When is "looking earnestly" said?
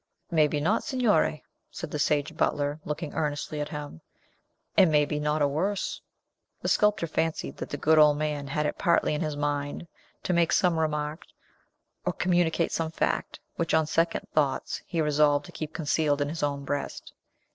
2.83-3.61